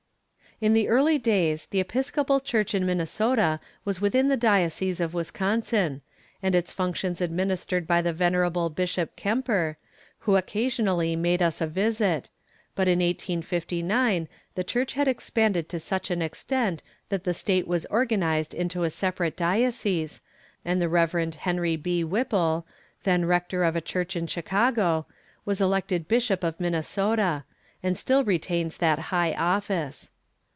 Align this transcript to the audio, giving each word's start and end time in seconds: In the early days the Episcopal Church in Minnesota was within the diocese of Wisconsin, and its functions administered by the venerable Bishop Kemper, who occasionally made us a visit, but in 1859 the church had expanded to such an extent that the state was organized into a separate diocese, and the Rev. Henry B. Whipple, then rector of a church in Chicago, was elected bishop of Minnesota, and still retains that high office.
In 0.59 0.73
the 0.73 0.89
early 0.89 1.17
days 1.17 1.65
the 1.65 1.79
Episcopal 1.79 2.39
Church 2.39 2.75
in 2.75 2.85
Minnesota 2.85 3.59
was 3.83 3.99
within 3.99 4.27
the 4.27 4.37
diocese 4.37 4.99
of 4.99 5.11
Wisconsin, 5.15 6.03
and 6.43 6.53
its 6.53 6.71
functions 6.71 7.19
administered 7.19 7.87
by 7.87 8.03
the 8.03 8.13
venerable 8.13 8.69
Bishop 8.69 9.15
Kemper, 9.15 9.77
who 10.19 10.35
occasionally 10.35 11.15
made 11.15 11.41
us 11.41 11.61
a 11.61 11.65
visit, 11.65 12.29
but 12.75 12.87
in 12.87 12.99
1859 12.99 14.27
the 14.53 14.63
church 14.63 14.93
had 14.93 15.07
expanded 15.07 15.67
to 15.69 15.79
such 15.79 16.11
an 16.11 16.21
extent 16.21 16.83
that 17.09 17.23
the 17.23 17.33
state 17.33 17.67
was 17.67 17.87
organized 17.87 18.53
into 18.53 18.83
a 18.83 18.91
separate 18.91 19.35
diocese, 19.35 20.21
and 20.63 20.79
the 20.79 20.87
Rev. 20.87 21.33
Henry 21.33 21.75
B. 21.75 22.03
Whipple, 22.03 22.67
then 23.01 23.25
rector 23.25 23.63
of 23.63 23.75
a 23.75 23.81
church 23.81 24.15
in 24.15 24.27
Chicago, 24.27 25.07
was 25.43 25.59
elected 25.59 26.07
bishop 26.07 26.43
of 26.43 26.59
Minnesota, 26.59 27.45
and 27.81 27.97
still 27.97 28.23
retains 28.23 28.77
that 28.77 28.99
high 29.09 29.33
office. 29.33 30.11